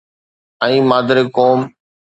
[0.69, 1.59] ۽ مادر قوم.